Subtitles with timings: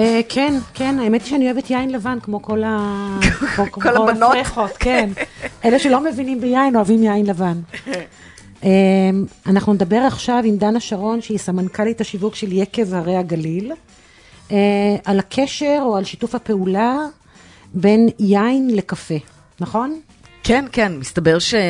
[0.00, 2.78] אה, כן, כן, האמת היא שאני אוהבת יין לבן, כמו כל ה...
[3.70, 4.36] כל הבנות.
[4.40, 5.10] הפרחות, כן.
[5.64, 7.60] אלה שלא מבינים ביין אוהבים יין לבן.
[8.64, 8.70] אה,
[9.46, 13.72] אנחנו נדבר עכשיו עם דנה שרון, שהיא סמנכ"לית השיווק של יקב הרי הגליל,
[14.52, 14.56] אה,
[15.04, 16.96] על הקשר או על שיתוף הפעולה
[17.74, 19.14] בין יין לקפה,
[19.60, 20.00] נכון?
[20.42, 21.54] כן, כן, מסתבר ש...
[21.54, 21.60] אה,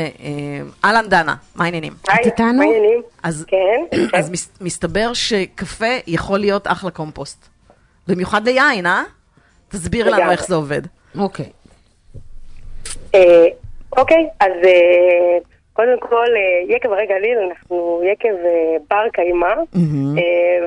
[0.84, 1.92] אהלן דנה, מה העניינים?
[2.02, 2.52] את איתנו?
[2.52, 3.02] מה העניינים?
[3.22, 3.98] אז, כן.
[4.18, 7.49] אז מס, מסתבר שקפה יכול להיות אחלה קומפוסט.
[8.10, 9.02] במיוחד ליין, אה?
[9.68, 10.30] תסביר לנו.
[10.30, 10.82] איך זה עובד.
[11.18, 11.46] אוקיי.
[13.14, 13.46] אה,
[13.96, 15.38] אוקיי, אז אה,
[15.72, 18.34] קודם כל, אה, יקב הרי גליל, אנחנו יקב
[18.90, 19.46] בר קיימא.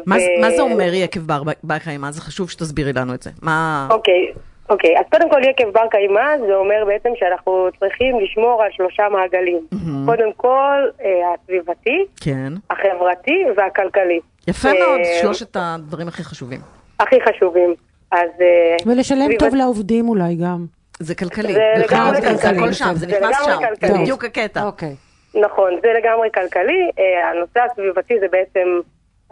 [0.06, 2.12] מה, ו- זה- מה זה אומר יקב בר בר קיימא?
[2.12, 3.30] זה חשוב שתסבירי לנו את זה.
[3.42, 3.88] מה...
[3.92, 4.32] אוקיי,
[4.70, 9.04] אוקיי, אז קודם כל יקב בר קיימא זה אומר בעצם שאנחנו צריכים לשמור על שלושה
[9.10, 9.68] מעגלים.
[10.06, 12.54] קודם כל, אה, הסביבתי, כן.
[12.70, 14.20] החברתי והכלכלי.
[14.48, 16.60] יפה אה, מאוד, שלושת הדברים הכי חשובים.
[17.04, 17.76] הכי חשובים.
[18.12, 18.30] אז...
[18.42, 20.66] אה, ולשלם סביבת- טוב לעובדים אולי גם.
[21.00, 21.54] זה כלכלי.
[21.54, 22.58] זה לגמרי כלכלי.
[22.58, 23.70] הכל שם, זה זה נכנס לגמרי שם.
[23.70, 23.90] כלכלי.
[23.94, 24.64] זה בדיוק הקטע.
[24.64, 24.96] אוקיי.
[25.42, 26.90] נכון, זה לגמרי כלכלי.
[27.00, 28.80] אה, הנושא הסביבתי זה בעצם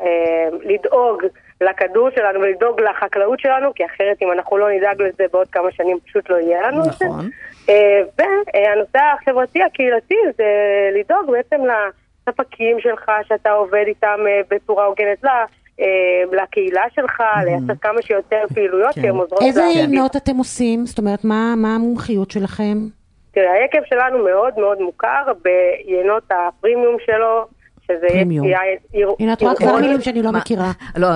[0.01, 0.05] אה,
[0.63, 1.23] לדאוג
[1.61, 5.97] לכדור שלנו ולדאוג לחקלאות שלנו, כי אחרת אם אנחנו לא נדאג לזה בעוד כמה שנים
[6.05, 7.05] פשוט לא יהיה לנו את זה.
[7.05, 7.29] נכון.
[7.69, 10.45] אה, והנושא החברתי הקהילתי זה
[10.99, 11.61] לדאוג בעצם
[12.27, 15.31] לספקים שלך שאתה עובד איתם בצורה הוגנת לה.
[15.31, 15.45] אה,
[16.31, 19.01] לקהילה שלך, לייצר כמה שיותר פעילויות כן.
[19.01, 20.85] שהן עוזרות איזה לה- יינות אתם עושים?
[20.85, 22.77] זאת אומרת, מה מה המומחיות שלכם?
[23.33, 27.45] תראה, היקב שלנו מאוד מאוד מוכר ביינות הפרימיום שלו,
[27.87, 28.07] שזה
[29.19, 29.75] הנה, את רואה כבר.
[29.81, 30.31] מילים שאני לא?
[30.31, 30.71] מכירה.
[30.97, 31.07] לא,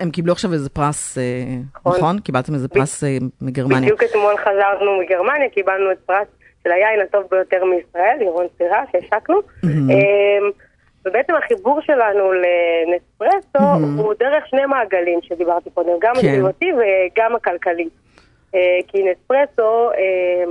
[0.00, 1.22] הם קיבלו- עכשיו איזה פרס, אה,
[1.86, 2.18] נכון?
[2.20, 3.08] קיבלתם איזה פרס אה,
[3.42, 3.80] מגרמניה.
[3.80, 6.26] בדיוק אתמול חזרנו מגרמניה, קיבלנו את פרס
[6.64, 9.36] של היין הטוב ביותר מישראל, לירון סירה, שהשקנו.
[11.06, 16.28] ובעצם החיבור שלנו לנספרסו הוא דרך שני מעגלים שדיברתי קודם, גם כן.
[16.28, 17.88] הסביבתי וגם הכלכלי.
[18.54, 20.44] אה, כי נספרסו, אה,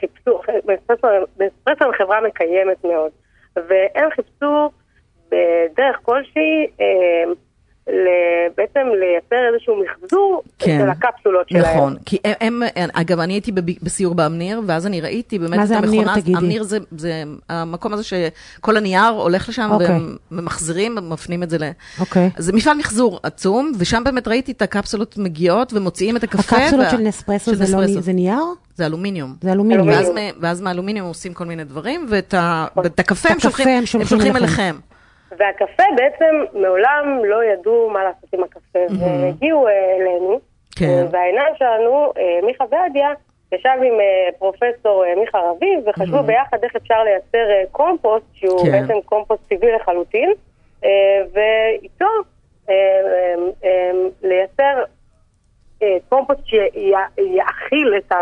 [0.00, 1.06] חיפשו, נספרסו
[1.40, 3.10] נספרסו הם חברה מקיימת מאוד,
[3.56, 4.70] והם חיפשו
[5.28, 7.24] בדרך כלשהי אה,
[8.56, 10.78] בעצם לייצר איזשהו מחזור כן.
[10.80, 10.88] של
[11.40, 11.76] הקפסולות שלהם.
[11.76, 13.52] נכון, כי הם, הם, אגב, אני הייתי
[13.82, 16.38] בסיור באמניר, ואז אני ראיתי באמת מה את זה אמניר, המכונה, תגידי?
[16.38, 19.86] אמניר זה, זה המקום הזה שכל הנייר הולך לשם, אוקיי.
[19.88, 21.62] והם ממחזרים, מפנים את זה ל...
[22.00, 22.30] אוקיי.
[22.38, 26.56] זה מפעל מחזור עצום, ושם באמת ראיתי את הקפסולות מגיעות ומוציאים את הקפה.
[26.56, 28.00] הקפסולות וה- של נספרסו של זה לא נספרסו.
[28.00, 28.42] זה נייר?
[28.74, 29.34] זה אלומיניום.
[29.40, 29.88] זה אלומיניום.
[29.88, 34.04] ואז, ואז מהאלומיניום עושים כל מיני דברים, ואת ה- ואת הקפה הם שולחים הם הם
[34.06, 34.76] שולחים אליכם.
[35.30, 40.40] והקפה בעצם מעולם לא ידעו מה לעשות עם הקפה, והגיעו אה, אלינו,
[40.80, 41.06] כן.
[41.10, 43.08] והעיניים שלנו, אה, מיכה ועדיה,
[43.52, 48.70] ישב עם אה, פרופסור אה, מיכה רביב, וחשבו ביחד איך אפשר לייצר קומפוסט, שהוא כן.
[48.70, 50.32] בעצם קומפוסט טבעי לחלוטין,
[51.32, 52.06] ואיתו
[54.22, 54.82] לייצר
[56.08, 58.16] קומפוסט שיאכיל את ה...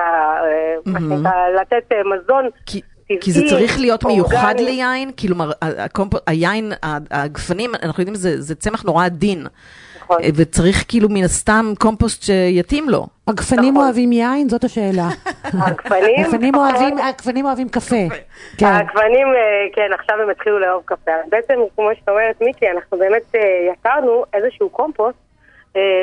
[0.84, 4.54] שנקרא, לתת מזון כי, טבעי, כי זה צריך להיות מיוחד.
[4.58, 6.12] ליין, כלומר, הקומפ...
[6.26, 6.72] היין,
[7.10, 9.46] הגפנים, אנחנו יודעים, זה, זה צמח נורא עדין,
[10.10, 10.22] נכון.
[10.24, 13.06] אה, וצריך כאילו מן הסתם קומפוסט שיתאים לו.
[13.26, 13.84] הגפנים נכון.
[13.84, 14.48] אוהבים יין?
[14.48, 15.08] זאת השאלה.
[15.44, 16.68] הגפנים, הגפנים נכון.
[16.74, 17.96] אוהבים- הגפנים אוהבים קפה.
[18.58, 18.66] כן.
[18.66, 19.40] הגוונים, אה,
[19.72, 21.10] כן, עכשיו הם התחילו לאהוב קפה.
[21.10, 23.40] אז בעצם, כמו שאת אומרת, מיקי, אנחנו באמת אה,
[23.72, 25.18] יצרנו איזשהו קומפוסט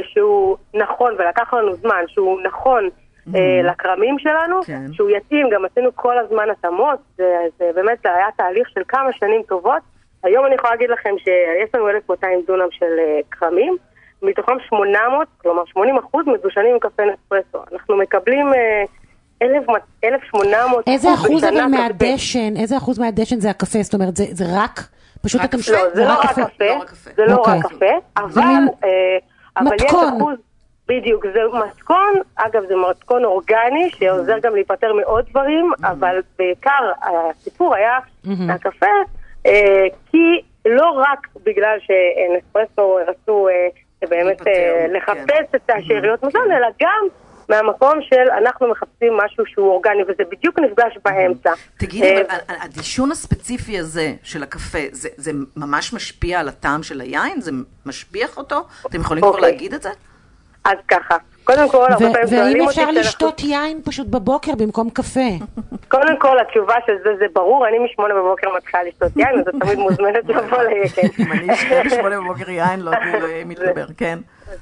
[0.03, 2.89] שהוא נכון, ולקח לנו זמן, שהוא נכון
[3.35, 4.81] אה, לכרמים שלנו, כן.
[4.93, 7.23] שהוא יתאים, גם עשינו כל הזמן התאמות, זה
[7.59, 9.81] זה באמת היה תהליך של כמה שנים טובות.
[10.23, 12.85] היום אני יכולה להגיד לכם שיש לנו 1,200 דונם של
[13.31, 13.77] כרמים,
[14.21, 17.57] מתוכם 800, כלומר 80 אחוז מדושנים עם קפה נספרסו.
[17.73, 18.83] אנחנו מקבלים אה,
[19.41, 19.63] 1,000
[20.03, 21.67] 1,800 איזה אחוז אבל קפה.
[21.67, 23.81] מהדשן, איזה אחוז מהדשן זה הקפה?
[23.81, 24.79] זאת אומרת, זה זה רק,
[25.21, 25.57] פשוט רק אתם...
[25.57, 25.71] קפה?
[25.71, 27.09] לא, זה לא רק קפה, לא רק קפה.
[27.15, 27.59] זה לא אוקיי.
[27.59, 27.85] רק קפה,
[28.17, 29.17] אבל מין אה,
[29.57, 30.17] אבל יש מתכון.
[30.17, 30.37] אחוז,
[30.87, 37.75] בדיוק, זה מתכון, אגב זה מתכון אורגני שעוזר גם להיפטר מעוד דברים, אבל בעיקר הסיפור
[37.75, 38.85] היה מהקפה,
[39.45, 43.47] אה, כי לא רק בגלל שנספרסו רצו
[44.03, 47.07] אה, באמת אה, להיפטר, לחפש את השאריות מזון, אלא גם
[47.49, 51.53] מהמקום של אנחנו מחפשים משהו שהוא אורגני, וזה בדיוק נפגש באמצע.
[51.77, 57.41] תגידי, אה, הדישון הספציפי הזה של הקפה, זה, זה ממש משפיע על הטעם של היין?
[57.41, 57.51] זה
[57.85, 58.67] משביח אותו?
[58.87, 59.51] אתם יכולים כבר אוקיי.
[59.51, 59.89] להגיד את זה?
[60.65, 64.89] אז ככה, קודם כל, הרבה פעמים שואלים אותי אפשר שאנחנו- לשתות יין פשוט בבוקר במקום
[64.89, 65.29] קפה?
[65.87, 69.55] קודם כל, התשובה של זה, זה ברור, אני משמונה בבוקר מתחילה לשתות יין, אז את
[69.61, 71.07] תמיד מוזמנת לבוא ליקן.
[71.25, 74.19] אם אני אשתה בשמונה בבוקר יין, לא תהיה מתגבר, כן.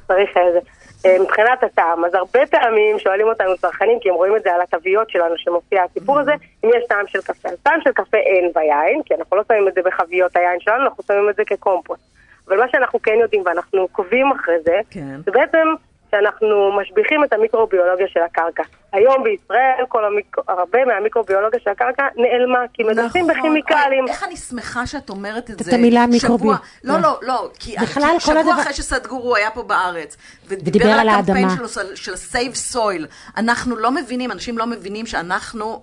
[0.08, 0.60] צריך איזה.
[1.06, 4.62] אה, מבחינת הטעם, אז הרבה פעמים שואלים אותנו צרכנים, כי הם רואים את זה על
[4.62, 6.32] התוויות שלנו שמופיע הסיפור הזה,
[6.64, 7.50] אם יש טעם של קפה.
[7.50, 10.84] אז טעם של קפה אין ביין, כי אנחנו לא שמים את זה בחביות היין שלנו,
[10.84, 12.04] אנחנו שמים את זה כקומפוסט.
[12.48, 15.22] אבל מה שאנחנו כן יודעים, ואנחנו עוקבים אחרי זה, כן.
[15.26, 15.68] זה בעצם
[16.14, 18.64] שאנחנו משביחים את המיקרוביולוגיה של הקרקע.
[18.94, 19.58] היום בישראל
[19.90, 20.42] כל המיקר...
[20.48, 23.38] הרבה מהמיקרוביולוגיה של הקרקע נעלמה, כי מדסים נכון.
[23.42, 24.08] בכימיקלים.
[24.08, 25.76] איך אני שמחה שאת אומרת את את זה.
[25.76, 26.48] המילה שבוע- מיקרובי-
[26.84, 27.00] לא.
[27.00, 27.50] לא, לא.
[27.60, 30.18] כי בכלל, שבוע הדבר- אחרי שסדגורו היה פה בארץ,
[30.48, 31.68] ודיבר ודיבר על על הקמפיין האדמה.
[31.68, 33.06] שלו של- Save Soil,
[33.38, 35.82] אנחנו לא מבינים, אנשים לא מבינים שאנחנו,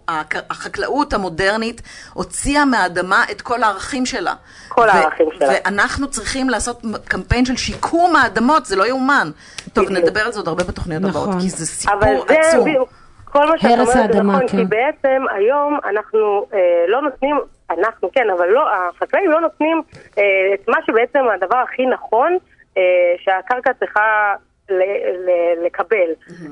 [0.50, 1.82] החקלאות המודרנית
[2.12, 4.34] הוציאה מהאדמה את כל הערכים שלה.
[4.68, 5.48] כל ו- הערכים שלה.
[5.48, 9.30] ואנחנו צריכים לעשות קמפיין של שיקום האדמות, זה לא יאומן.
[9.72, 9.90] טוב.
[9.90, 11.22] נדבר על זה עוד הרבה בתוכניות נכון.
[11.28, 11.94] הבאות, כי זה סיפור
[12.28, 12.68] עצום.
[13.32, 14.46] כל מה שאת אומרת זה נכון, כן.
[14.46, 17.40] כי בעצם היום אנחנו אה, לא נותנים,
[17.70, 19.82] אנחנו כן, אבל לא, החקלאים לא נותנים
[20.18, 20.22] אה,
[20.54, 22.38] את מה שבעצם הדבר הכי נכון
[22.76, 22.82] אה,
[23.18, 24.34] שהקרקע צריכה
[24.70, 24.82] ל-
[25.26, 26.10] ל- לקבל.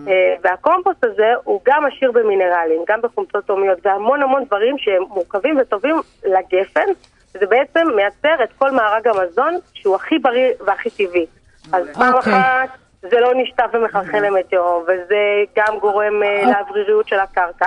[0.09, 5.59] אה, והקומפוסט הזה הוא גם עשיר במינרלים, גם בחומצות תאומיות, והמון המון דברים שהם מורכבים
[5.61, 6.87] וטובים לגפן,
[7.35, 11.27] וזה בעצם מייצר את כל מארג המזון שהוא הכי בריא והכי טבעי.
[11.73, 12.33] אז פעם אוקיי.
[12.33, 12.69] אחת
[13.11, 15.17] זה לא נשטף ומחלחל תהום, וזה
[15.57, 17.67] גם גורם אה, לאווריריות של הקרקע.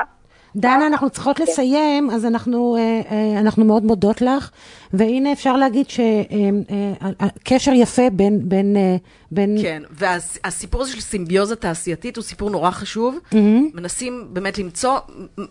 [0.55, 4.49] דנה, אנחנו צריכות לסיים, אז אנחנו, אה, אה, אנחנו מאוד מודות לך,
[4.93, 8.95] והנה אפשר להגיד שקשר יפה בין, בין, אה,
[9.31, 13.19] בין כן, והסיפור הזה של סימביוזה תעשייתית הוא סיפור נורא חשוב.
[13.73, 14.97] מנסים באמת למצוא,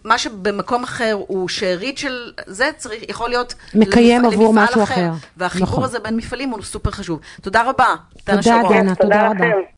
[0.04, 3.54] מה שבמקום אחר הוא שארית של זה, צריך, יכול להיות...
[3.75, 5.10] מקיים למפ- עבור למפעל משהו אחר.
[5.36, 5.84] והחיבור נכון.
[5.84, 7.20] הזה בין מפעלים הוא סופר חשוב.
[7.43, 7.94] תודה רבה.
[8.26, 8.60] דנה תודה.
[8.69, 9.34] דנה, תודה תודה רבה.
[9.34, 9.60] לכם.